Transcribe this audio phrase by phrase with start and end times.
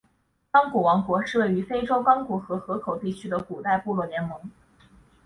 [0.49, 4.49] 刚果王国是位于非洲刚果河河口地区的古代部落联盟。